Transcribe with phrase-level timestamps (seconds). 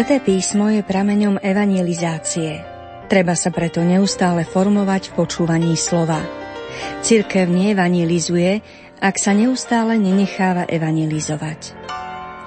[0.00, 2.64] Sveté písmo je prameňom evangelizácie.
[3.12, 6.24] Treba sa preto neustále formovať v počúvaní slova.
[7.04, 8.64] Cirkev neevangelizuje,
[8.96, 11.76] ak sa neustále nenecháva evangelizovať.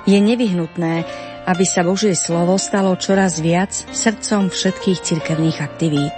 [0.10, 1.06] Je nevyhnutné,
[1.46, 6.18] aby sa Božie slovo stalo čoraz viac srdcom všetkých cirkevných aktivít.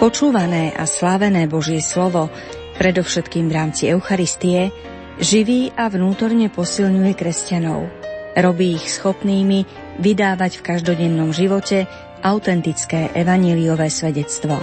[0.00, 2.32] Počúvané a slávené Božie slovo,
[2.80, 4.72] predovšetkým v rámci Eucharistie,
[5.20, 7.84] živí a vnútorne posilňuje kresťanov.
[8.32, 11.86] Robí ich schopnými vydávať v každodennom živote
[12.24, 14.58] autentické evaníliové svedectvo.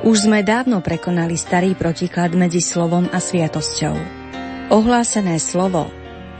[0.00, 3.96] Už sme dávno prekonali starý protiklad medzi slovom a sviatosťou.
[4.72, 5.88] Ohlásené slovo,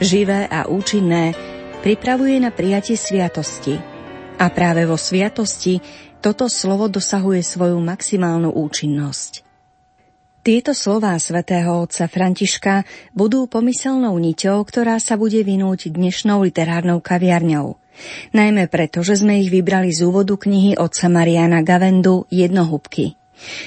[0.00, 1.36] živé a účinné,
[1.80, 3.76] pripravuje na prijatie sviatosti.
[4.40, 5.80] A práve vo sviatosti
[6.20, 9.44] toto slovo dosahuje svoju maximálnu účinnosť.
[10.40, 17.79] Tieto slová svätého otca Františka budú pomyselnou niťou, ktorá sa bude vynúť dnešnou literárnou kaviarňou.
[18.36, 23.20] Najmä preto, že sme ich vybrali z úvodu knihy otca Mariana Gavendu Jednohubky.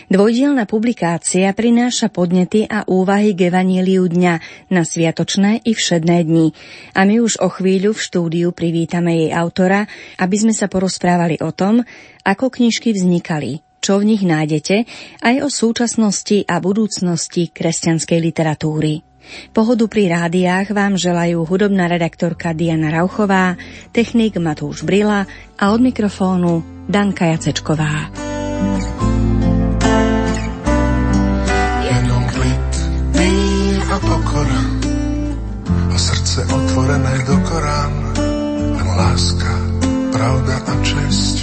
[0.05, 4.33] Dvojdielna publikácia prináša podnety a úvahy k evaníliu dňa
[4.69, 6.53] na sviatočné i všedné dni.
[6.93, 9.89] A my už o chvíľu v štúdiu privítame jej autora,
[10.21, 11.81] aby sme sa porozprávali o tom,
[12.21, 14.85] ako knižky vznikali, čo v nich nájdete,
[15.25, 19.12] aj o súčasnosti a budúcnosti kresťanskej literatúry.
[19.53, 23.55] Pohodu pri rádiách vám želajú hudobná redaktorka Diana Rauchová,
[23.95, 25.25] technik Matúš Brila
[25.57, 28.11] a od mikrofónu Danka Jacečková.
[31.87, 32.71] Jenom klid,
[33.87, 34.63] a pokora
[35.93, 37.93] a srdce otvorené do Korán.
[38.73, 39.53] Len láska,
[40.11, 41.42] pravda a česť,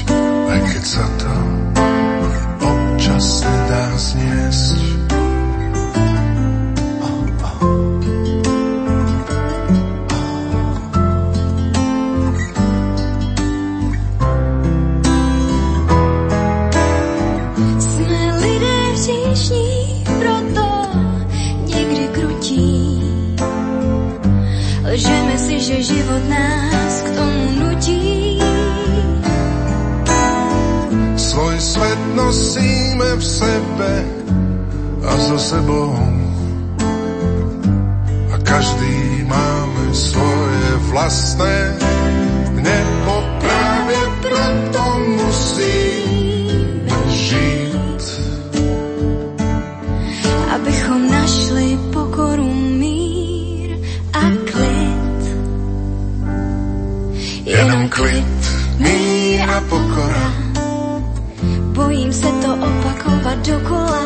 [63.46, 64.04] dokola,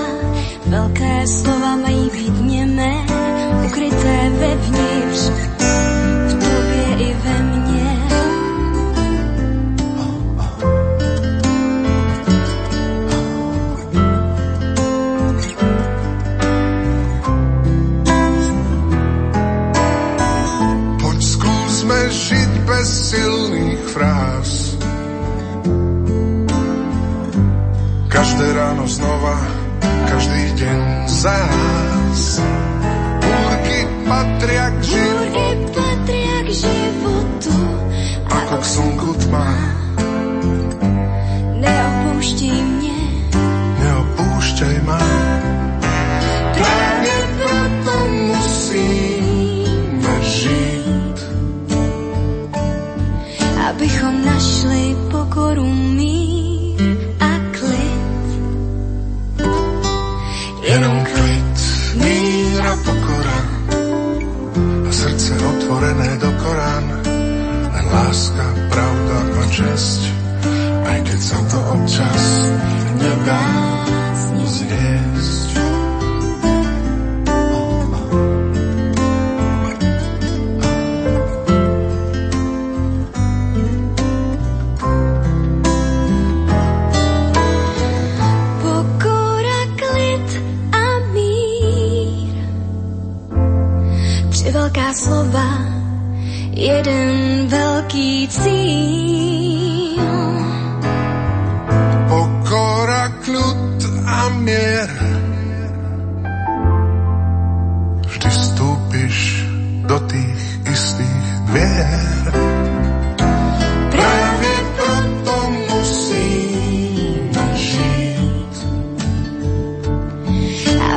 [0.67, 1.54] velké slova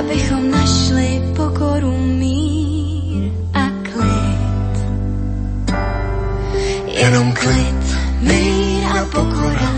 [0.08, 4.76] Abychom našli pokoru, mír a klid.
[6.88, 7.84] Jenom klid,
[8.24, 9.72] mír a pokora.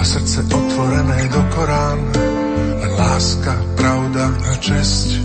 [0.00, 2.00] A srdce otvorené do Korán,
[2.80, 5.20] len láska, pravda a česť,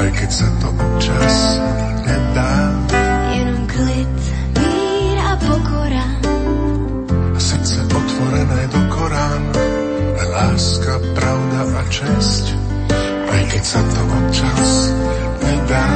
[0.00, 1.60] aj keď sa to občas
[2.08, 2.72] nedá.
[3.36, 4.16] Jenom klid,
[4.64, 6.08] mír a pokora.
[7.36, 9.44] A srdce otvorené do Korán,
[10.16, 12.63] len láska, pravda a česť,
[13.54, 14.72] keď sa to občas
[15.38, 15.86] nedá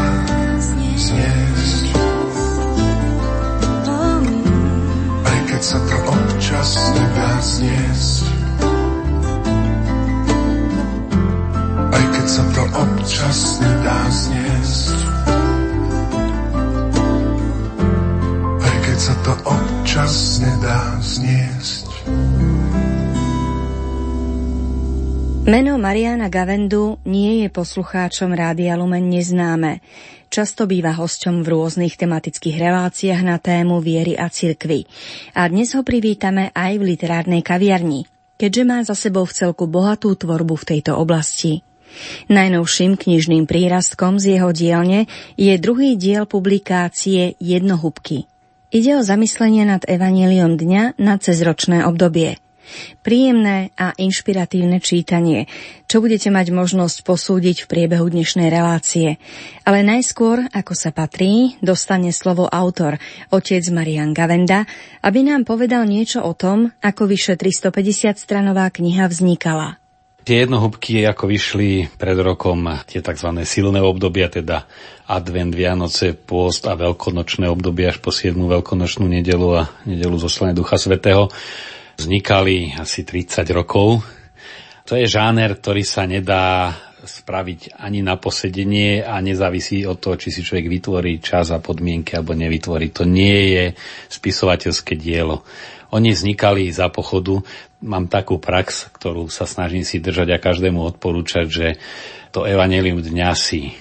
[0.95, 1.83] zniesť.
[5.27, 8.25] Aj keď sa to občas nedá zniesť.
[11.91, 14.99] Aj keď sa to občas nedá zniesť.
[18.63, 20.15] Aj keď sa to občas
[20.47, 21.88] nedá zniesť.
[25.49, 29.81] Meno Mariana Gavendu nie je poslucháčom Rádia Lumen neznáme.
[30.29, 34.85] Často býva hosťom v rôznych tematických reláciách na tému viery a cirkvy.
[35.33, 38.05] A dnes ho privítame aj v literárnej kaviarni,
[38.37, 41.65] keďže má za sebou v celku bohatú tvorbu v tejto oblasti.
[42.29, 45.09] Najnovším knižným prírastkom z jeho dielne
[45.41, 48.29] je druhý diel publikácie Jednohubky.
[48.69, 52.37] Ide o zamyslenie nad evaníliom dňa na cezročné obdobie–
[53.03, 55.47] Príjemné a inšpiratívne čítanie,
[55.89, 59.17] čo budete mať možnosť posúdiť v priebehu dnešnej relácie.
[59.65, 63.01] Ale najskôr, ako sa patrí, dostane slovo autor,
[63.33, 64.69] otec Marian Gavenda,
[65.01, 69.81] aby nám povedal niečo o tom, ako vyše 350-stranová kniha vznikala.
[70.29, 73.33] Tie jednohubky, ako vyšli pred rokom, tie tzv.
[73.49, 74.69] silné obdobia, teda
[75.09, 78.37] advent, Vianoce, pôst a veľkonočné obdobie až po 7.
[78.37, 81.33] veľkonočnú nedelu a nedelu zoslania Ducha Svetého,
[81.99, 84.07] vznikali asi 30 rokov.
[84.87, 90.35] To je žáner, ktorý sa nedá spraviť ani na posedenie a nezávisí od toho, či
[90.35, 92.91] si človek vytvorí čas a podmienky alebo nevytvorí.
[92.95, 93.65] To nie je
[94.11, 95.47] spisovateľské dielo.
[95.95, 97.41] Oni vznikali za pochodu.
[97.81, 101.67] Mám takú prax, ktorú sa snažím si držať a každému odporúčať, že
[102.35, 103.73] to evanelium dňa si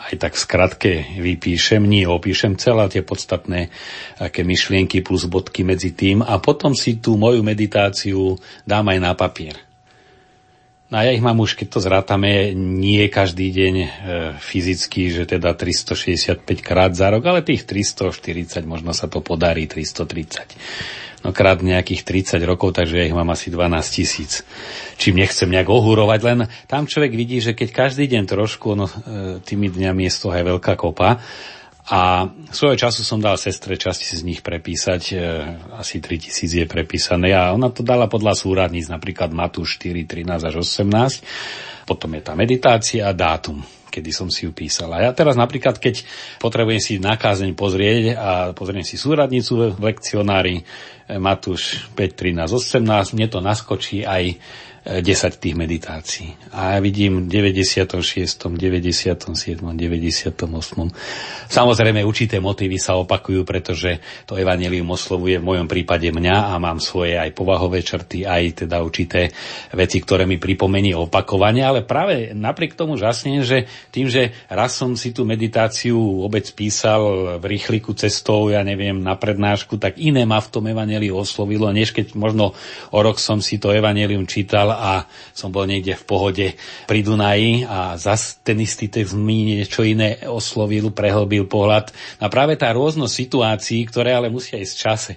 [0.00, 3.68] aj tak v skratke vypíšem, nie opíšem celé tie podstatné
[4.16, 9.12] aké myšlienky plus bodky medzi tým a potom si tú moju meditáciu dám aj na
[9.12, 9.56] papier.
[10.90, 13.88] No a ja ich mám už, keď to zrátame, nie každý deň e,
[14.42, 20.50] fyzicky, že teda 365 krát za rok, ale tých 340, možno sa to podarí, 330
[21.20, 24.44] no krát nejakých 30 rokov, takže ja ich mám asi 12 tisíc.
[24.96, 26.38] Čím nechcem nejak ohúrovať, len
[26.68, 28.88] tam človek vidí, že keď každý deň trošku, no,
[29.44, 31.20] tými dňami je z toho aj veľká kopa,
[31.90, 35.14] a svojho času som dal sestre časti z nich prepísať, e,
[35.74, 40.54] asi 3000 je prepísané a ona to dala podľa súradníc, napríklad Matúš 4, 13 až
[40.62, 41.26] 18.
[41.90, 44.94] Potom je tá meditácia a dátum kedy som si ju písal.
[44.94, 46.06] A ja teraz napríklad, keď
[46.38, 52.46] potrebujem si na kázeň pozrieť a pozriem si súradnicu v lekcionári eh, Matúš 5, 13,
[52.46, 54.38] 18, mne to naskočí aj
[54.98, 56.34] 10 tých meditácií.
[56.50, 57.94] A ja vidím v 96.,
[58.58, 60.34] 97., 98.
[61.46, 66.82] Samozrejme, určité motívy sa opakujú, pretože to evanelium oslovuje v mojom prípade mňa a mám
[66.82, 69.30] svoje aj povahové črty, aj teda určité
[69.70, 74.98] veci, ktoré mi pripomení opakovanie, ale práve napriek tomu žasnem, že tým, že raz som
[74.98, 80.42] si tú meditáciu obec písal v rýchliku cestou, ja neviem, na prednášku, tak iné ma
[80.42, 82.58] v tom evaneliu oslovilo, než keď možno
[82.90, 85.04] o rok som si to evanelium čítal a
[85.36, 86.46] som bol niekde v pohode
[86.88, 91.92] pri Dunaji a zas ten istý text mi niečo iné oslovil, prehlbil pohľad.
[92.16, 95.12] A práve tá rôznosť situácií, ktoré ale musia ísť v čase,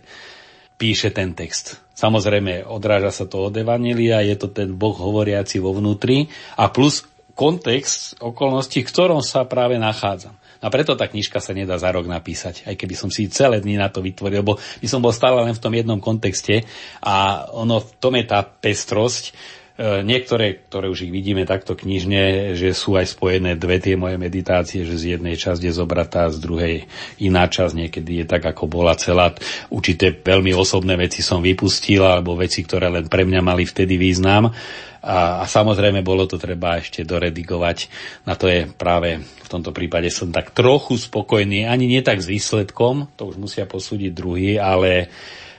[0.75, 1.79] píše ten text.
[1.95, 6.27] Samozrejme, odráža sa to od Evanília, je to ten Boh hovoriaci vo vnútri
[6.59, 10.35] a plus kontext okolností, v ktorom sa práve nachádzam.
[10.63, 13.75] A preto tá knižka sa nedá za rok napísať, aj keby som si celé dny
[13.75, 16.63] na to vytvoril, lebo by som bol stále len v tom jednom kontexte
[17.03, 19.35] a ono v tom je tá pestrosť,
[19.81, 24.85] Niektoré, ktoré už ich vidíme takto knižne, že sú aj spojené dve tie moje meditácie,
[24.85, 26.75] že z jednej časti je zobratá, z druhej
[27.17, 29.33] iná časť, niekedy je tak, ako bola celá.
[29.73, 34.53] Určité veľmi osobné veci som vypustil, alebo veci, ktoré len pre mňa mali vtedy význam.
[35.01, 37.89] A, a samozrejme bolo to treba ešte doredigovať.
[38.29, 42.29] Na to je práve v tomto prípade som tak trochu spokojný, ani nie tak s
[42.29, 45.09] výsledkom, to už musia posúdiť druhý, ale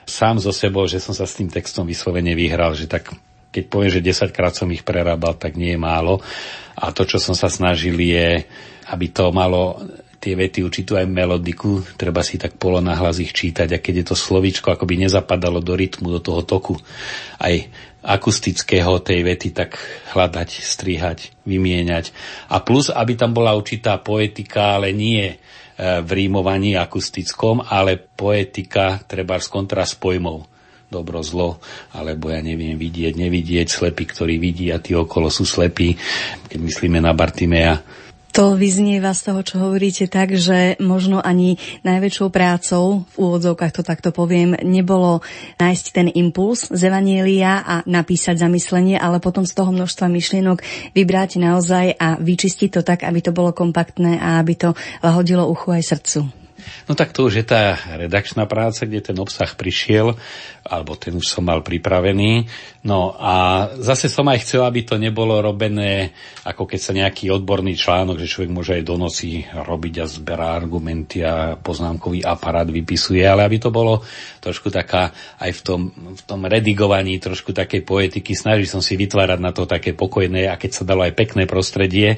[0.07, 3.11] sám zo sebou, že som sa s tým textom vyslovene vyhral, že tak
[3.55, 6.19] keď poviem, že 10 krát som ich prerábal, tak nie je málo.
[6.75, 8.43] A to, čo som sa snažil, je,
[8.91, 9.79] aby to malo
[10.19, 14.15] tie vety určitú aj melodiku, treba si tak polonahlas ich čítať a keď je to
[14.17, 16.75] slovíčko akoby nezapadalo do rytmu, do toho toku,
[17.39, 17.69] aj
[18.01, 19.77] akustického tej vety tak
[20.17, 22.11] hľadať, strihať, vymieňať.
[22.49, 25.37] A plus, aby tam bola určitá poetika, ale nie
[25.77, 30.54] v rímovaní akustickom, ale poetika treba z kontrast pojmov
[30.89, 31.57] dobro, zlo,
[31.91, 35.97] alebo ja neviem, vidieť, nevidieť, slepí, ktorí vidí a tí okolo sú slepí,
[36.47, 37.81] keď myslíme na Bartimea.
[38.35, 41.55] To vyznieva z toho, čo hovoríte tak, že možno ani
[41.87, 45.23] najväčšou prácou, v úvodzovkách to takto poviem, nebolo
[45.55, 50.59] nájsť ten impuls z Evanielia a napísať zamyslenie, ale potom z toho množstva myšlienok
[50.91, 55.71] vybrať naozaj a vyčistiť to tak, aby to bolo kompaktné a aby to lahodilo uchu
[55.71, 56.44] aj srdcu.
[56.85, 60.13] No tak to už je tá redakčná práca, kde ten obsah prišiel,
[60.65, 62.45] alebo ten už som mal pripravený.
[62.85, 66.13] No a zase som aj chcel, aby to nebolo robené,
[66.45, 70.53] ako keď sa nejaký odborný článok, že človek môže aj do noci robiť a zberá
[70.53, 74.05] argumenty a poznámkový aparát vypisuje, ale aby to bolo
[74.41, 75.09] trošku taká
[75.41, 78.37] aj v tom, v tom redigovaní trošku takej poetiky.
[78.37, 82.17] Snažil som si vytvárať na to také pokojné a keď sa dalo aj pekné prostredie,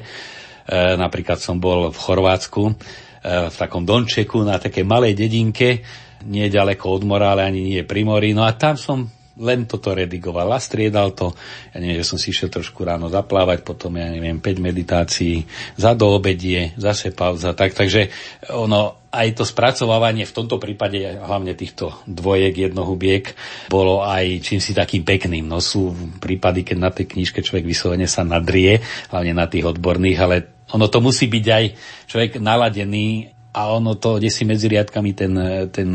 [0.96, 2.76] napríklad som bol v Chorvátsku,
[3.24, 5.82] v takom dončeku na takej malej dedinke,
[6.26, 8.34] nie ďaleko od mora, ale ani nie pri mori.
[8.34, 9.06] No a tam som
[9.38, 11.30] len toto redigoval a striedal to.
[11.70, 15.46] Ja neviem, že som si išiel trošku ráno zaplávať, potom ja neviem, 5 meditácií,
[15.78, 18.10] za do obedie, zase pauza, tak, takže
[18.50, 23.24] ono, aj to spracovávanie v tomto prípade, hlavne týchto dvojek, jednohubiek,
[23.70, 25.46] bolo aj čím si takým pekným.
[25.46, 28.82] No sú prípady, keď na tej knižke človek vyslovene sa nadrie,
[29.14, 31.64] hlavne na tých odborných, ale ono to musí byť aj
[32.08, 35.32] človek naladený a ono to, kde si medzi riadkami ten,
[35.72, 35.88] ten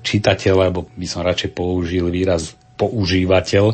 [0.00, 3.64] čitateľ, alebo by som radšej použil výraz používateľ,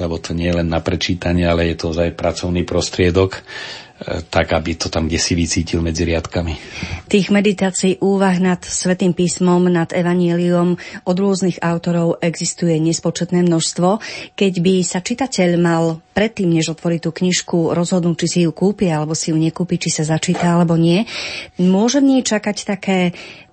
[0.00, 3.46] lebo to nie je len na prečítanie, ale je to aj pracovný prostriedok,
[4.04, 6.58] tak aby to tam kde si vycítil medzi riadkami.
[7.06, 10.74] Tých meditácií úvah nad Svetým písmom, nad Evanieliom
[11.06, 14.02] od rôznych autorov existuje nespočetné množstvo.
[14.34, 18.90] Keď by sa čitateľ mal predtým, než otvorí tú knižku, rozhodnúť, či si ju kúpi
[18.90, 21.06] alebo si ju nekúpi, či sa začíta alebo nie,
[21.58, 22.98] môže v nej čakať také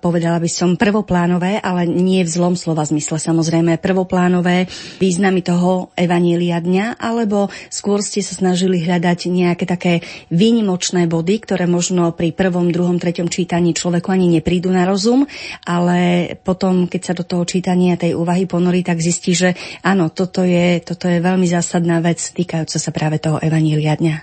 [0.02, 4.66] povedala by som prvoplánové, ale nie v zlom slova zmysle samozrejme, prvoplánové
[4.98, 10.02] významy toho Evanília dňa, alebo skôr ste sa snažili hľadať nejaké také
[10.34, 15.22] výnimočné body, ktoré možno pri prvom, druhom, treťom čítaní človeku ani neprídu na rozum,
[15.62, 19.54] ale potom, keď sa do toho čítania tej úvahy ponorí, tak zistí, že
[19.86, 24.16] áno, toto je, toto je veľmi zásadná vec týkajúca sa práve toho Evanília dňa.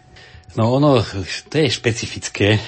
[0.57, 0.99] No ono,
[1.47, 2.61] to je špecifické e,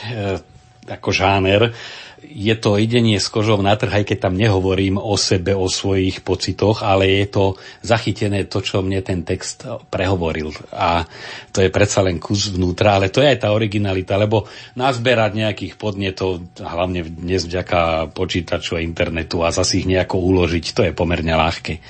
[0.85, 1.73] ako žáner
[2.21, 6.21] je to idenie s kožou na trh, aj keď tam nehovorím o sebe, o svojich
[6.21, 7.45] pocitoch, ale je to
[7.81, 10.53] zachytené to, čo mne ten text prehovoril.
[10.71, 11.03] A
[11.49, 14.45] to je predsa len kus vnútra, ale to je aj tá originalita, lebo
[14.77, 20.81] nazberať nejakých podnetov, hlavne dnes vďaka počítaču a internetu a zase ich nejako uložiť, to
[20.85, 21.81] je pomerne ľahké.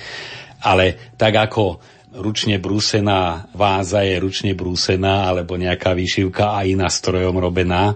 [0.64, 7.40] Ale tak ako ručne brúsená váza je ručne brúsená, alebo nejaká výšivka a iná strojom
[7.40, 7.96] robená,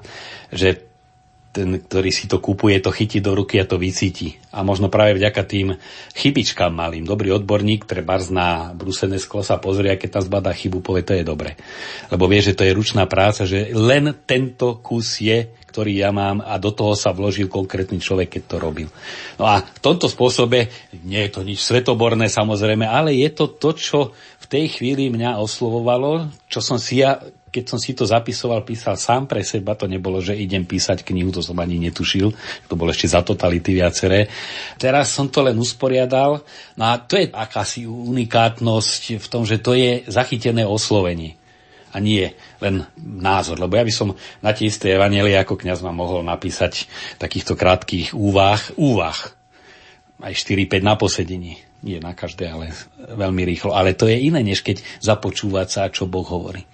[0.51, 0.94] že
[1.55, 4.35] ten, ktorý si to kupuje, to chytí do ruky a to vycíti.
[4.51, 5.79] A možno práve vďaka tým
[6.11, 7.07] chybičkám malým.
[7.07, 11.15] Dobrý odborník, treba na brúsené sklo sa pozrie a keď tam zbadá chybu, povie, to
[11.15, 11.55] je dobre.
[12.11, 16.43] Lebo vie, že to je ručná práca, že len tento kus je, ktorý ja mám
[16.43, 18.87] a do toho sa vložil konkrétny človek, keď to robil.
[19.39, 20.67] No a v tomto spôsobe,
[21.07, 23.99] nie je to nič svetoborné samozrejme, ale je to to, čo
[24.43, 27.19] v tej chvíli mňa oslovovalo, čo som si ja
[27.55, 31.31] keď som si to zapisoval, písal sám pre seba, to nebolo, že idem písať knihu,
[31.31, 32.35] to som ani netušil,
[32.67, 34.27] to bolo ešte za totality viaceré.
[34.75, 36.43] Teraz som to len usporiadal,
[36.75, 41.39] no a to je akási unikátnosť v tom, že to je zachytené oslovenie
[41.95, 42.27] a nie
[42.59, 43.55] len názor.
[43.55, 44.11] Lebo ja by som
[44.43, 49.15] na tie isté evanelie ako kňaz ma mohol napísať takýchto krátkých úvah, úvah,
[50.21, 51.59] aj 4-5 na posedení.
[51.85, 53.77] Nie na každé, ale veľmi rýchlo.
[53.77, 56.65] Ale to je iné, než keď započúvať sa, čo Boh hovorí.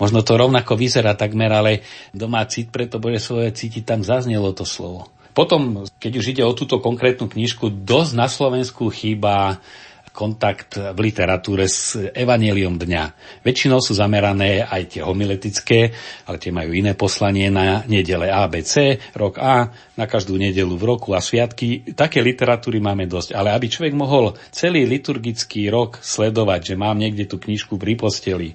[0.00, 4.66] Možno to rovnako vyzerá takmer, ale doma cít preto bude svoje cítiť, tam zaznelo to
[4.66, 5.06] slovo.
[5.34, 9.58] Potom, keď už ide o túto konkrétnu knižku, dosť na Slovensku chýba
[10.14, 13.04] kontakt v literatúre s evaneliom dňa.
[13.42, 15.90] Väčšinou sú zamerané aj tie homiletické,
[16.30, 21.18] ale tie majú iné poslanie na nedele ABC, rok A, na každú nedelu v roku
[21.18, 21.98] a sviatky.
[21.98, 27.26] Také literatúry máme dosť, ale aby človek mohol celý liturgický rok sledovať, že mám niekde
[27.26, 28.54] tú knižku pri posteli,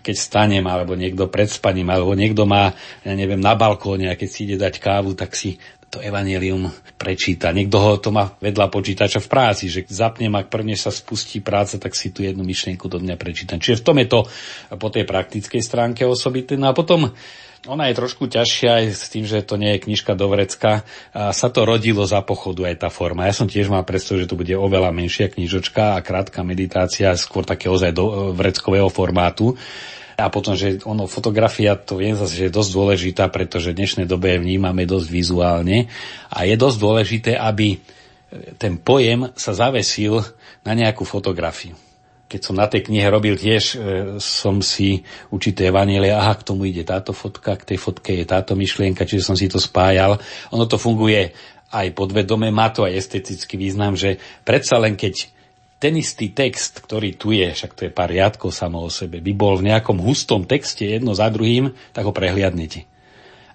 [0.00, 2.72] keď stanem, alebo niekto pred spaním, alebo niekto má,
[3.04, 5.60] ja neviem, na balkóne a keď si ide dať kávu, tak si
[5.96, 6.68] to evanelium
[7.00, 7.56] prečíta.
[7.56, 11.80] Niekto ho to má vedľa počítača v práci, že zapnem, ak prvne sa spustí práca,
[11.80, 13.56] tak si tu jednu myšlienku do dňa prečítam.
[13.56, 14.20] Čiže v tom je to
[14.76, 16.60] po tej praktickej stránke osobitné.
[16.60, 17.16] No a potom
[17.66, 20.84] ona je trošku ťažšia aj s tým, že to nie je knižka do vrecka.
[21.16, 23.24] A sa to rodilo za pochodu aj tá forma.
[23.24, 27.48] Ja som tiež mal predstavu, že to bude oveľa menšia knižočka a krátka meditácia, skôr
[27.48, 29.56] také ozaj do vreckového formátu.
[30.16, 34.08] A potom, že ono, fotografia, to viem zase, že je dosť dôležitá, pretože v dnešnej
[34.08, 35.92] dobe vnímame dosť vizuálne
[36.32, 37.76] a je dosť dôležité, aby
[38.56, 40.24] ten pojem sa zavesil
[40.64, 41.76] na nejakú fotografiu.
[42.26, 43.76] Keď som na tej knihe robil tiež, e,
[44.18, 48.58] som si určité vanielie, aha, k tomu ide táto fotka, k tej fotke je táto
[48.58, 50.18] myšlienka, čiže som si to spájal.
[50.50, 51.30] Ono to funguje
[51.70, 55.35] aj podvedome, má to aj estetický význam, že predsa len keď
[55.76, 59.32] ten istý text, ktorý tu je, však to je pár riadkov samo o sebe, by
[59.36, 62.88] bol v nejakom hustom texte jedno za druhým, tak ho prehliadnete.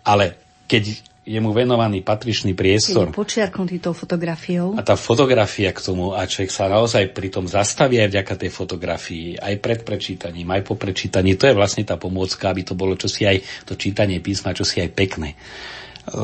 [0.05, 0.37] Ale
[0.69, 3.13] keď je mu venovaný patričný priestor.
[3.13, 4.73] Je počiarknutý tou fotografiou.
[4.73, 8.51] A tá fotografia k tomu, a človek sa naozaj pri tom zastaví aj vďaka tej
[8.51, 11.37] fotografii, aj pred prečítaním, aj po prečítaní.
[11.37, 13.37] To je vlastne tá pomôcka, aby to bolo čosi aj
[13.69, 15.37] to čítanie písma, čosi aj pekné.
[15.37, 15.37] E,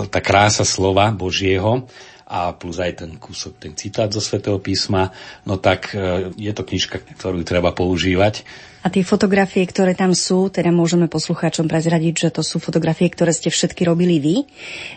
[0.10, 1.86] tá krása slova Božieho
[2.28, 5.16] a plus aj ten kúsok, ten citát zo svätého písma,
[5.48, 8.44] no tak e, je to knižka, ktorú treba používať.
[8.84, 13.36] A tie fotografie, ktoré tam sú, teda môžeme poslucháčom prezradiť, že to sú fotografie, ktoré
[13.36, 14.36] ste všetky robili vy.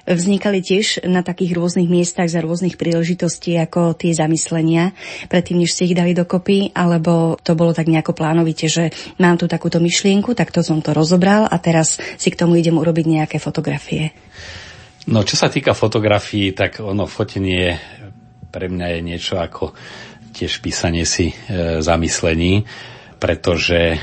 [0.07, 4.95] Vznikali tiež na takých rôznych miestach za rôznych príležitostí, ako tie zamyslenia,
[5.27, 9.51] predtým, než ste ich dali dokopy, alebo to bolo tak nejako plánovite, že mám tu
[9.51, 13.43] takúto myšlienku, tak to som to rozobral a teraz si k tomu idem urobiť nejaké
[13.43, 14.15] fotografie.
[15.11, 17.75] No, čo sa týka fotografií, tak ono, fotenie
[18.51, 19.75] pre mňa je niečo ako
[20.31, 22.63] tiež písanie si e, zamyslení,
[23.19, 23.99] pretože e,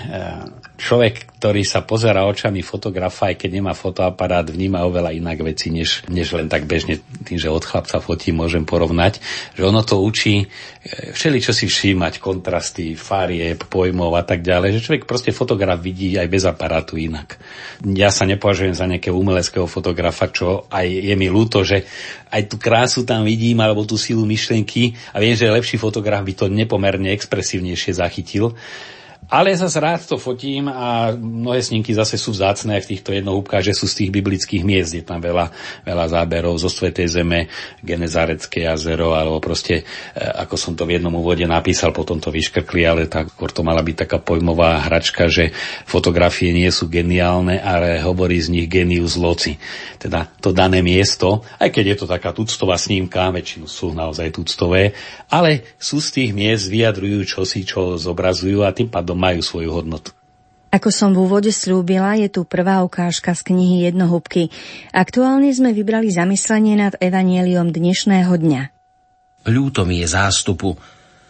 [0.77, 6.05] človek, ktorý sa pozera očami fotografa, aj keď nemá fotoaparát, vníma oveľa inak veci, než,
[6.09, 9.17] než len tak bežne tým, že od chlapca fotí môžem porovnať.
[9.57, 10.45] Že ono to učí e,
[11.13, 14.77] všeli, čo si všímať, kontrasty, farieb, pojmov a tak ďalej.
[14.77, 17.41] Že človek proste fotograf vidí aj bez aparátu inak.
[17.81, 21.85] Ja sa nepovažujem za nejakého umeleckého fotografa, čo aj je mi ľúto, že
[22.29, 26.33] aj tú krásu tam vidím, alebo tú silu myšlienky a viem, že lepší fotograf by
[26.37, 28.53] to nepomerne expresívnejšie zachytil.
[29.27, 33.75] Ale zase rád to fotím a mnohé snímky zase sú vzácne v týchto jednohúbkách, že
[33.75, 34.95] sú z tých biblických miest.
[34.95, 35.51] Je tam veľa,
[35.83, 37.51] veľa záberov zo Svetej Zeme,
[37.83, 39.83] Genezarecké jazero, alebo proste,
[40.15, 43.83] e, ako som to v jednom úvode napísal, potom to vyškrkli, ale tak, to mala
[43.83, 45.51] byť taká pojmová hračka, že
[45.83, 49.59] fotografie nie sú geniálne, ale hovorí z nich genius loci.
[49.99, 54.95] Teda to dané miesto, aj keď je to taká tuctová snímka, väčšinu sú naozaj tuctové,
[55.27, 60.13] ale sú z tých miest vyjadrujú čosi, čo zobrazujú a tým pádom majú svoju hodnotu.
[60.67, 64.51] Ako som v úvode slúbila, je tu prvá ukážka z knihy Jednohúbky.
[64.91, 68.61] Aktuálne sme vybrali zamyslenie nad evanieliom dnešného dňa.
[69.47, 70.75] Ľúto mi je zástupu,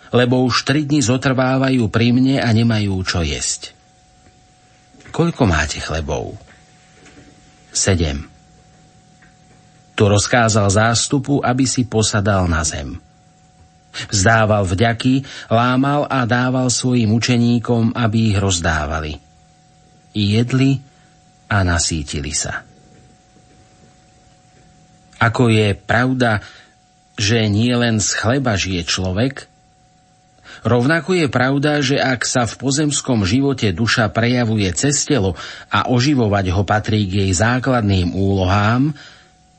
[0.10, 3.78] lebo už tri dni zotrvávajú pri mne a nemajú čo jesť.
[5.14, 6.34] Koľko máte chlebov?
[7.70, 8.26] Sedem.
[9.94, 12.98] Tu rozkázal zástupu, aby si posadal na zem.
[14.10, 19.18] Vzdával vďaky, lámal a dával svojim učeníkom, aby ich rozdávali.
[20.14, 20.82] Jedli
[21.48, 22.66] a nasítili sa.
[25.18, 26.46] Ako je pravda,
[27.18, 29.50] že nie len z chleba žije človek,
[30.66, 35.38] Rovnako je pravda, že ak sa v pozemskom živote duša prejavuje cez telo
[35.70, 38.98] a oživovať ho patrí k jej základným úlohám,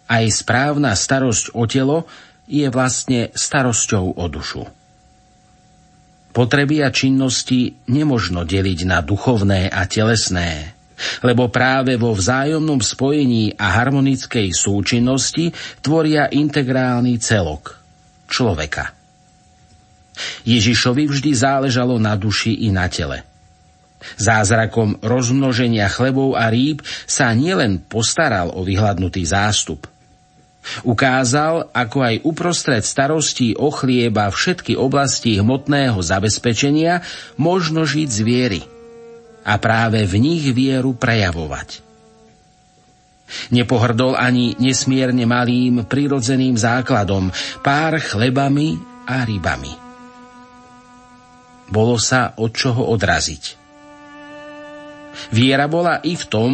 [0.09, 2.09] aj správna starosť o telo
[2.49, 4.65] je vlastne starosťou o dušu.
[6.33, 10.73] Potreby a činnosti nemožno deliť na duchovné a telesné,
[11.23, 15.53] lebo práve vo vzájomnom spojení a harmonickej súčinnosti
[15.85, 17.77] tvoria integrálny celok
[18.27, 18.97] človeka.
[20.43, 23.23] Ježišovi vždy záležalo na duši i na tele.
[24.19, 29.87] Zázrakom rozmnoženia chlebov a rýb sa nielen postaral o vyhľadnutý zástup–
[30.85, 37.03] Ukázal, ako aj uprostred starostí o chlieba všetky oblasti hmotného zabezpečenia
[37.41, 38.63] možno žiť z viery
[39.49, 41.85] a práve v nich vieru prejavovať.
[43.53, 47.29] Nepohrdol ani nesmierne malým prirodzeným základom,
[47.61, 49.73] pár chlebami a rybami.
[51.69, 53.68] Bolo sa od čoho odraziť.
[55.35, 56.53] Viera bola i v tom,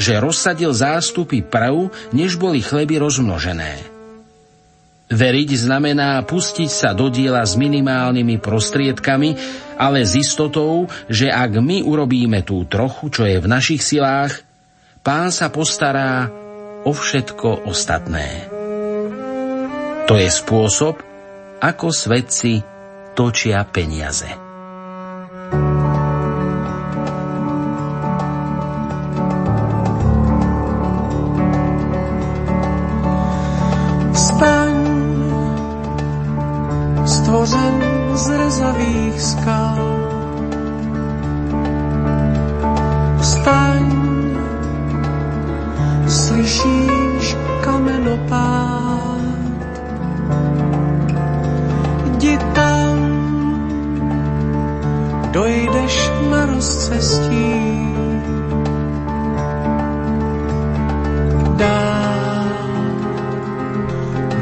[0.00, 4.00] že rozsadil zástupy prv, než boli chleby rozmnožené.
[5.10, 9.34] Veriť znamená pustiť sa do diela s minimálnymi prostriedkami,
[9.74, 14.46] ale s istotou, že ak my urobíme tú trochu, čo je v našich silách,
[15.02, 16.30] pán sa postará
[16.86, 18.46] o všetko ostatné.
[20.06, 21.02] To je spôsob,
[21.58, 22.62] ako svedci
[23.18, 24.49] točia peniaze.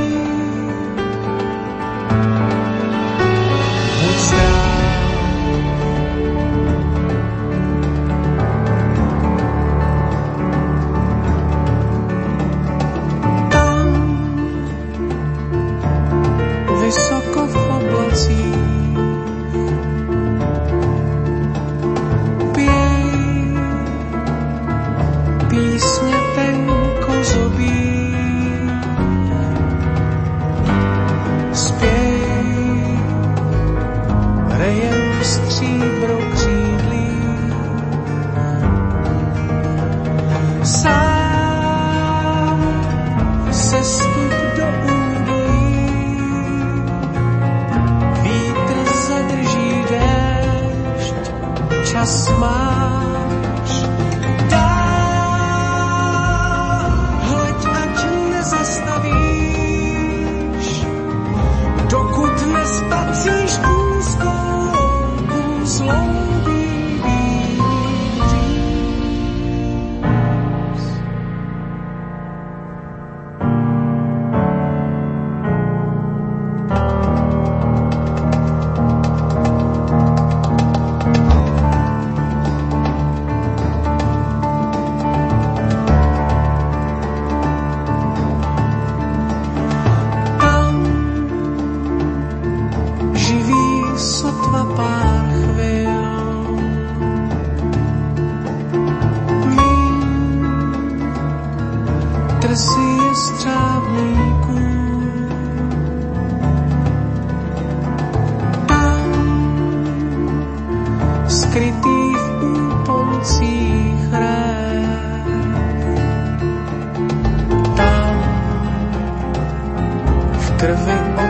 [120.57, 121.24] krve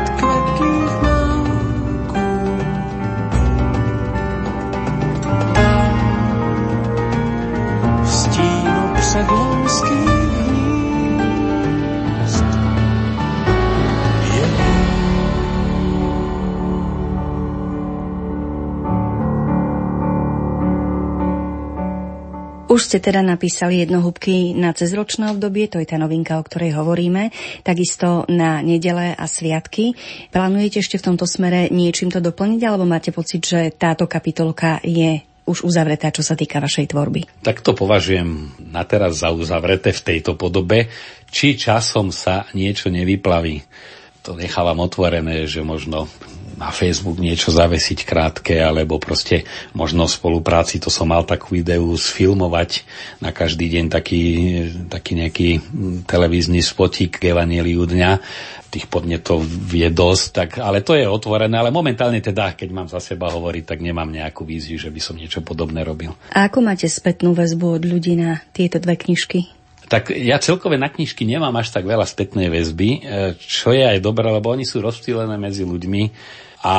[22.76, 27.32] Už ste teda napísali jednohúbky na cezročné obdobie, to je tá novinka, o ktorej hovoríme,
[27.64, 29.96] takisto na nedele a sviatky.
[30.28, 35.24] Plánujete ešte v tomto smere niečím to doplniť, alebo máte pocit, že táto kapitolka je
[35.48, 37.48] už uzavretá, čo sa týka vašej tvorby?
[37.48, 40.92] Tak to považujem na teraz za uzavreté v tejto podobe.
[41.32, 43.64] Či časom sa niečo nevyplaví,
[44.20, 46.12] to nechávam otvorené, že možno
[46.56, 49.44] na Facebook niečo zavesiť krátke, alebo proste
[49.76, 52.88] možno v spolupráci, to som mal takú ideu sfilmovať
[53.20, 54.24] na každý deň taký,
[54.88, 55.50] taký nejaký
[56.08, 58.12] televízny spotík k Evangeliu dňa.
[58.72, 63.00] Tých podnetov je dosť, tak, ale to je otvorené, ale momentálne teda, keď mám za
[63.00, 66.12] seba hovoriť, tak nemám nejakú víziu, že by som niečo podobné robil.
[66.36, 69.48] A ako máte spätnú väzbu od ľudí na tieto dve knižky?
[69.86, 73.00] Tak ja celkové na knižky nemám až tak veľa spätnej väzby, e,
[73.38, 76.04] čo je aj dobré, lebo oni sú rozptýlené medzi ľuďmi
[76.66, 76.76] a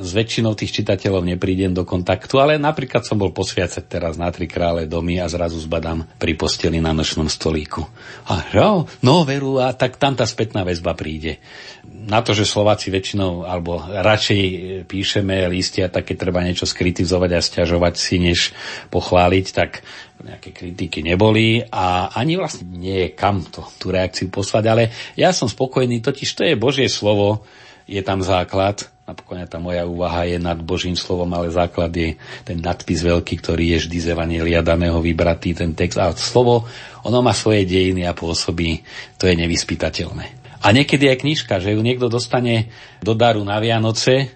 [0.00, 4.48] s väčšinou tých čitateľov neprídem do kontaktu, ale napríklad som bol posviacať teraz na Tri
[4.48, 7.84] krále domy a zrazu zbadám pri posteli na nočnom stolíku.
[8.32, 11.44] A že, no veru, a tak tam tá spätná väzba príde.
[11.84, 14.40] Na to, že Slováci väčšinou, alebo radšej
[14.88, 18.56] píšeme listia, tak keď treba niečo skritizovať a stiažovať si, než
[18.88, 19.84] pochváliť, tak
[20.24, 24.88] nejaké kritiky neboli a ani vlastne nie je kam to, tú reakciu poslať, ale
[25.20, 27.44] ja som spokojný, totiž to je Božie slovo,
[27.84, 32.60] je tam základ Napokon tá moja úvaha je nad Božím slovom, ale základ je ten
[32.60, 35.96] nadpis veľký, ktorý je vždy z Evanielia daného vybratý, ten text.
[35.96, 36.68] A slovo,
[37.08, 38.84] ono má svoje dejiny a pôsobí,
[39.16, 40.60] to je nevyspytateľné.
[40.60, 42.68] A niekedy aj knižka, že ju niekto dostane
[43.00, 44.28] do daru na Vianoce,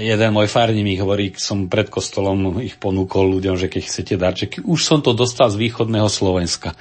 [0.00, 4.80] jeden môj farník hovorí, som pred kostolom ich ponúkol ľuďom, že keď chcete darčeky, už
[4.80, 6.72] som to dostal z východného Slovenska.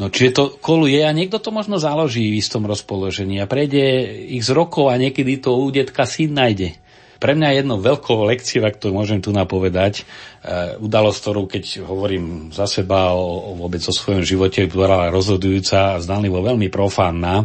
[0.00, 4.40] No čiže to koluje a niekto to možno založí v istom rozpoložení a prejde ich
[4.40, 6.72] z rokov a niekedy to u detka syn nájde.
[7.20, 12.48] Pre mňa jednou veľkou lekciou, ak to môžem tu napovedať, uh, udalosť, ktorú keď hovorím
[12.48, 17.44] za seba o, o vôbec o svojom živote, bola rozhodujúca a zdanlivo veľmi profánna,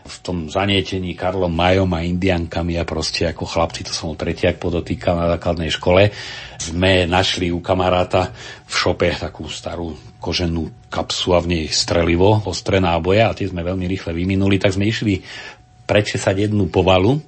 [0.00, 5.14] v tom zanietení Karlom Majom a Indiankami a proste ako chlapci, to som tretiak podotýkal
[5.14, 6.10] na základnej škole,
[6.56, 8.32] sme našli u kamaráta
[8.66, 13.64] v šope takú starú koženú kapsu a v nej strelivo, ostré náboje a tie sme
[13.64, 15.24] veľmi rýchle vyminuli, tak sme išli
[15.88, 17.18] prečesať jednu povalu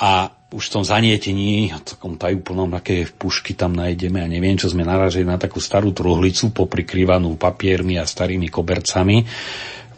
[0.00, 4.82] a už v tom zanietení, takom tajúplnom, aké pušky tam nájdeme a neviem, čo sme
[4.82, 9.22] naražili na takú starú truhlicu poprikrývanú papiermi a starými kobercami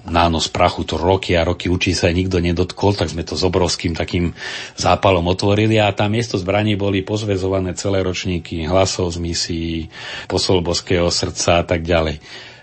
[0.07, 3.95] nános prachu, to roky a roky učí sa nikto nedotkol, tak sme to s obrovským
[3.95, 4.35] takým
[4.75, 9.77] zápalom otvorili a tam miesto zbraní boli pozvezované celé ročníky hlasov z misií,
[10.27, 12.19] posol boského srdca a tak ďalej.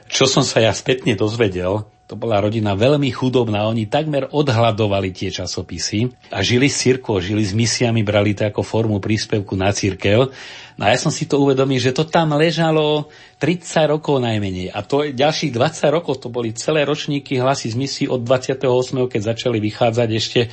[0.09, 5.29] Čo som sa ja spätne dozvedel, to bola rodina veľmi chudobná, oni takmer odhľadovali tie
[5.29, 10.33] časopisy a žili s církou, žili s misiami, brali to ako formu príspevku na církev.
[10.73, 14.73] No a ja som si to uvedomil, že to tam ležalo 30 rokov najmenej.
[14.73, 18.65] A to ďalších 20 rokov to boli celé ročníky hlasy z misií od 28.
[19.05, 20.49] keď začali vychádzať ešte e,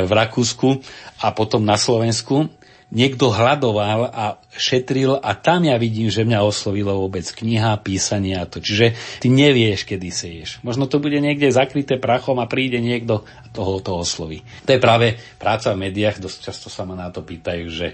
[0.00, 0.80] v Rakúsku
[1.20, 2.48] a potom na Slovensku
[2.94, 8.46] niekto hľadoval a šetril a tam ja vidím, že mňa oslovilo vôbec kniha, písanie a
[8.46, 8.62] to.
[8.62, 10.62] Čiže ty nevieš, kedy seješ.
[10.62, 14.46] Možno to bude niekde zakryté prachom a príde niekto a toho to osloví.
[14.64, 17.88] To je práve práca v médiách, dosť často sa ma na to pýtajú, že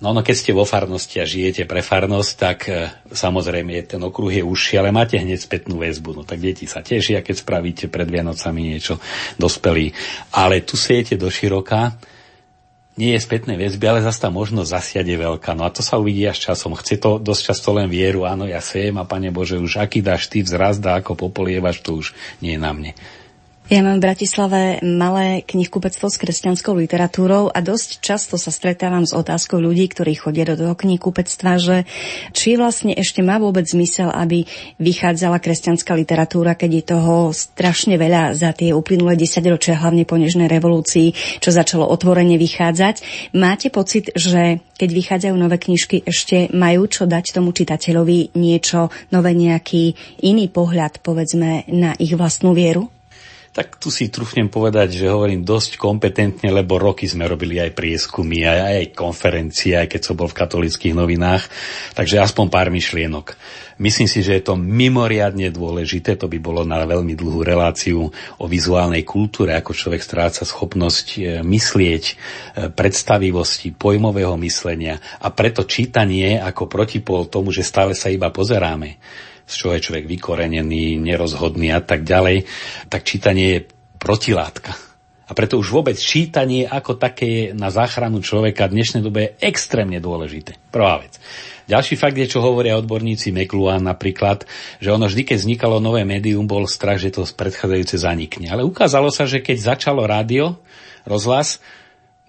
[0.00, 4.32] No, no keď ste vo farnosti a žijete pre farnosť, tak e, samozrejme ten okruh
[4.32, 6.16] je užší, ale máte hneď spätnú väzbu.
[6.16, 8.96] No tak deti sa tešia, keď spravíte pred Vianocami niečo
[9.36, 9.92] dospelí.
[10.32, 12.00] Ale tu siete do široka
[13.00, 15.56] nie je spätnej väzby, ale zase tá možnosť je veľká.
[15.56, 16.76] No a to sa uvidí až časom.
[16.76, 20.28] Chce to dosť často len vieru, áno, ja sejem a Pane Bože, už aký dáš
[20.28, 22.12] ty vzrast a ako popolievaš, to už
[22.44, 22.92] nie je na mne.
[23.70, 29.14] Ja mám v Bratislave malé knihkupectvo s kresťanskou literatúrou a dosť často sa stretávam s
[29.14, 31.86] otázkou ľudí, ktorí chodia do toho knihkupectva, že
[32.34, 34.42] či vlastne ešte má vôbec zmysel, aby
[34.82, 40.50] vychádzala kresťanská literatúra, keď je toho strašne veľa za tie uplynulé desaťročia, hlavne po nežnej
[40.50, 43.06] revolúcii, čo začalo otvorene vychádzať.
[43.38, 49.30] Máte pocit, že keď vychádzajú nové knižky, ešte majú čo dať tomu čitateľovi niečo nové,
[49.30, 49.94] nejaký
[50.26, 52.90] iný pohľad, povedzme, na ich vlastnú vieru?
[53.50, 58.46] Tak tu si trúfnem povedať, že hovorím dosť kompetentne, lebo roky sme robili aj prieskumy,
[58.46, 61.50] aj, aj konferencie, aj keď som bol v katolických novinách,
[61.98, 63.34] takže aspoň pár myšlienok.
[63.80, 68.44] Myslím si, že je to mimoriadne dôležité, to by bolo na veľmi dlhú reláciu o
[68.46, 72.14] vizuálnej kultúre, ako človek stráca schopnosť e, myslieť, e,
[72.70, 75.00] predstavivosti, pojmového myslenia.
[75.18, 79.00] A preto čítanie ako protipol tomu, že stále sa iba pozeráme
[79.50, 82.46] z čoho je človek vykorenený, nerozhodný a tak ďalej,
[82.86, 83.60] tak čítanie je
[83.98, 84.72] protilátka.
[85.30, 89.30] A preto už vôbec čítanie ako také je na záchranu človeka v dnešnej dobe je
[89.46, 90.58] extrémne dôležité.
[90.74, 91.22] Prvá vec.
[91.70, 94.42] Ďalší fakt je, čo hovoria odborníci McLuhan napríklad,
[94.82, 98.50] že ono vždy, keď vznikalo nové médium, bol strach, že to predchádzajúce zanikne.
[98.50, 100.58] Ale ukázalo sa, že keď začalo rádio,
[101.06, 101.62] rozhlas,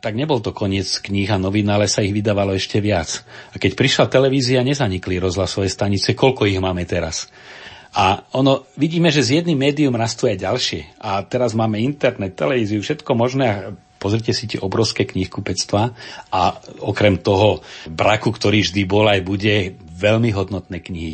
[0.01, 3.21] tak nebol to koniec kníh a novín, ale sa ich vydávalo ešte viac.
[3.53, 7.29] A keď prišla televízia, nezanikli rozhlasové stanice, koľko ich máme teraz.
[7.93, 10.81] A ono, vidíme, že z jedným médium rastú aj ďalšie.
[10.97, 13.77] A teraz máme internet, televíziu, všetko možné.
[14.01, 15.93] Pozrite si tie obrovské knihkupectva
[16.33, 16.41] a
[16.81, 21.13] okrem toho braku, ktorý vždy bol aj bude, veľmi hodnotné knihy,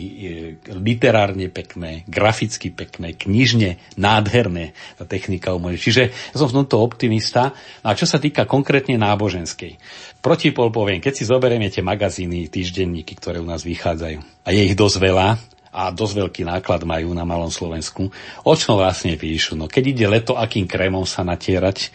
[0.72, 5.84] literárne pekné, graficky pekné, knižne nádherné tá technika umožňuje.
[5.84, 7.52] Čiže ja som v tomto optimista.
[7.84, 9.76] A čo sa týka konkrétne náboženskej,
[10.24, 14.80] protipol poviem, keď si zoberieme tie magazíny, týždenníky, ktoré u nás vychádzajú, a je ich
[14.80, 18.10] dosť veľa, a dosť veľký náklad majú na malom Slovensku.
[18.44, 19.60] O čom vlastne píšu?
[19.60, 21.90] No keď ide leto, akým krémom sa natierať e,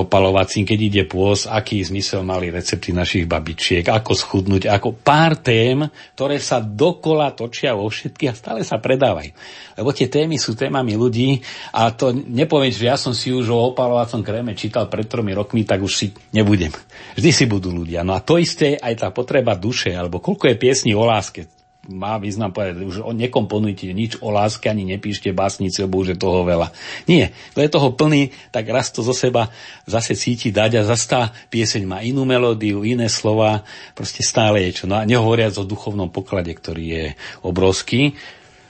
[0.00, 5.86] opalovacím, keď ide pôs, aký zmysel mali recepty našich babičiek, ako schudnúť, ako pár tém,
[6.18, 9.32] ktoré sa dokola točia vo všetkých a stále sa predávajú.
[9.78, 11.40] Lebo tie témy sú témami ľudí
[11.72, 15.64] a to nepoviem, že ja som si už o opalovacom kréme čítal pred tromi rokmi,
[15.64, 16.74] tak už si nebudem.
[17.16, 18.04] Vždy si budú ľudia.
[18.04, 22.20] No a to isté aj tá potreba duše, alebo koľko je piesní o láske má
[22.20, 26.68] význam povedať, už nekomponujte nič o láske, ani nepíšte básnici, lebo už je toho veľa.
[27.08, 29.48] Nie, to je toho plný, tak raz to zo seba
[29.88, 33.64] zase cíti dať a zase tá pieseň má inú melódiu, iné slova,
[33.96, 34.84] proste stále je čo.
[34.84, 37.06] No a nehovoriac o duchovnom poklade, ktorý je
[37.40, 38.12] obrovský.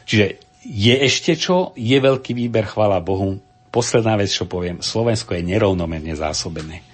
[0.06, 3.42] Čiže je ešte čo, je veľký výber, chvála Bohu.
[3.70, 6.89] Posledná vec, čo poviem, Slovensko je nerovnomerne zásobené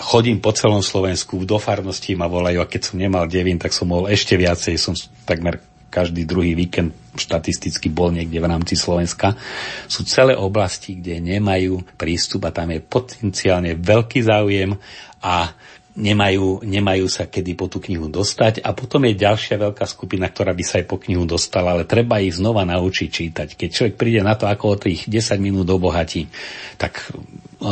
[0.00, 3.88] chodím po celom Slovensku, do farnosti ma volajú a keď som nemal devín, tak som
[3.88, 9.34] mohol ešte viacej, som takmer každý druhý víkend štatisticky bol niekde v rámci Slovenska.
[9.90, 14.78] Sú celé oblasti, kde nemajú prístup a tam je potenciálne veľký záujem
[15.18, 15.50] a
[15.98, 20.54] nemajú, nemajú sa kedy po tú knihu dostať a potom je ďalšia veľká skupina, ktorá
[20.54, 23.48] by sa aj po knihu dostala, ale treba ich znova naučiť čítať.
[23.58, 26.30] Keď človek príde na to, ako o tých 10 minút obohatí,
[26.78, 27.02] tak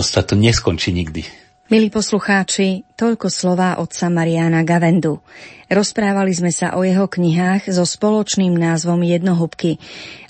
[0.03, 1.48] sa to neskončí nikdy.
[1.69, 5.21] Milí poslucháči, toľko slová otca Mariana Gavendu.
[5.69, 9.77] Rozprávali sme sa o jeho knihách so spoločným názvom Jednohubky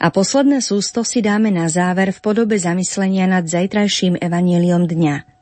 [0.03, 5.38] a posledné sústo si dáme na záver v podobe zamyslenia nad zajtrajším evaníliom dňa.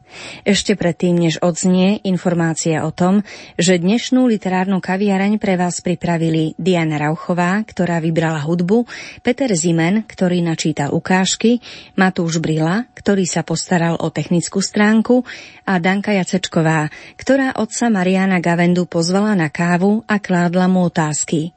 [0.47, 3.27] Ešte predtým, než odznie informácia o tom,
[3.61, 8.87] že dnešnú literárnu kaviareň pre vás pripravili Diana Rauchová, ktorá vybrala hudbu,
[9.21, 11.61] Peter Zimen, ktorý načítal ukážky,
[11.99, 15.27] Matúš Brila, ktorý sa postaral o technickú stránku
[15.67, 16.89] a Danka Jacečková,
[17.19, 21.53] ktorá otca Mariana Gavendu pozvala na kávu a kládla mu otázky.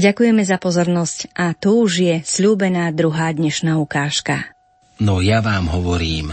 [0.00, 4.48] Ďakujeme za pozornosť a tu už je slúbená druhá dnešná ukážka.
[4.98, 6.32] No ja vám hovorím,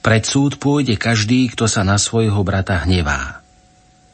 [0.00, 3.44] pred súd pôjde každý, kto sa na svojho brata hnevá.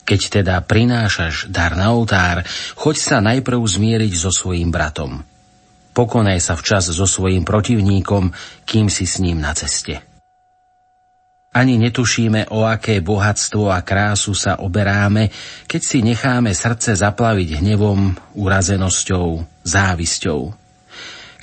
[0.02, 2.42] Keď teda prinášaš dar na oltár,
[2.74, 5.22] choď sa najprv zmieriť so svojím bratom.
[5.92, 8.32] Pokonaj sa včas so svojím protivníkom,
[8.64, 10.00] kým si s ním na ceste.
[11.52, 15.28] Ani netušíme, o aké bohatstvo a krásu sa oberáme,
[15.68, 20.40] keď si necháme srdce zaplaviť hnevom, urazenosťou, závisťou.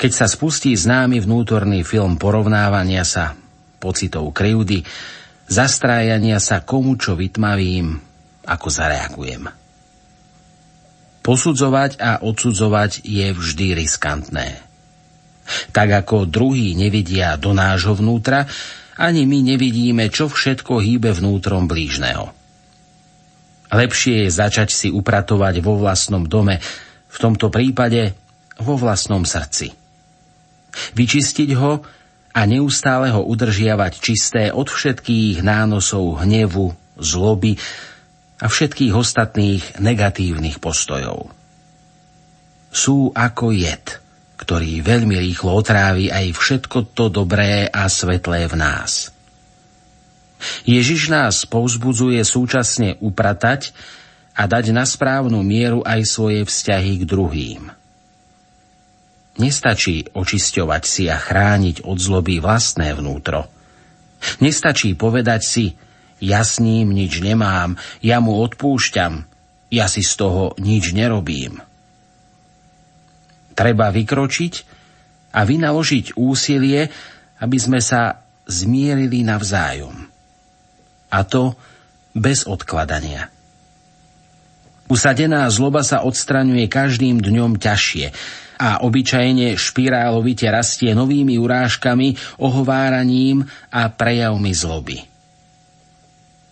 [0.01, 3.37] Keď sa spustí známy vnútorný film porovnávania sa,
[3.79, 4.83] pocitov krivdy,
[5.47, 7.97] zastrájania sa komu čo vytmavím,
[8.45, 9.47] ako zareagujem.
[11.23, 14.47] Posudzovať a odsudzovať je vždy riskantné.
[15.73, 18.45] Tak ako druhý nevidia do nášho vnútra,
[18.99, 22.35] ani my nevidíme, čo všetko hýbe vnútrom blížneho.
[23.69, 26.59] Lepšie je začať si upratovať vo vlastnom dome,
[27.09, 28.17] v tomto prípade
[28.59, 29.73] vo vlastnom srdci.
[30.93, 31.81] Vyčistiť ho
[32.33, 37.57] a neustále ho udržiavať čisté od všetkých nánosov hnevu, zloby
[38.39, 41.33] a všetkých ostatných negatívnych postojov.
[42.69, 43.97] Sú ako jed,
[44.37, 49.09] ktorý veľmi rýchlo otrávi aj všetko to dobré a svetlé v nás.
[50.63, 53.75] Ježiš nás povzbudzuje súčasne upratať
[54.37, 57.63] a dať na správnu mieru aj svoje vzťahy k druhým–
[59.39, 63.47] Nestačí očisťovať si a chrániť od zloby vlastné vnútro.
[64.43, 65.65] Nestačí povedať si,
[66.19, 69.23] ja s ním nič nemám, ja mu odpúšťam,
[69.71, 71.63] ja si z toho nič nerobím.
[73.55, 74.53] Treba vykročiť
[75.31, 76.91] a vynaložiť úsilie,
[77.39, 79.95] aby sme sa zmierili navzájom.
[81.15, 81.55] A to
[82.11, 83.31] bez odkladania.
[84.89, 88.09] Usadená zloba sa odstraňuje každým dňom ťažšie,
[88.59, 95.07] a obyčajne špirálovite rastie novými urážkami, ohováraním a prejavmi zloby.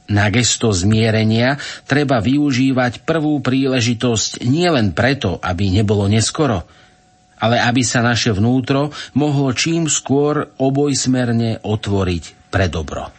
[0.07, 6.63] Na gesto zmierenia treba využívať prvú príležitosť nielen preto, aby nebolo neskoro,
[7.43, 13.16] ale aby sa naše vnútro mohlo čím skôr obojsmerne otvoriť pre dobro.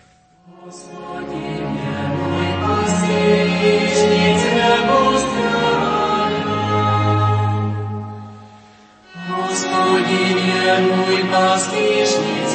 [10.81, 12.51] Mój pastiżnic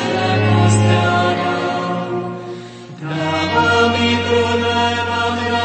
[0.50, 1.54] postrada.
[3.02, 5.64] Dała mi królewam na.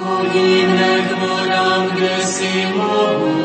[0.00, 3.39] Godzinę gmodam, gdy si mogu